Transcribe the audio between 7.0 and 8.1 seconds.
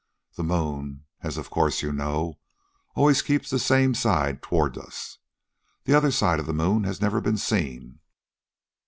never been seen.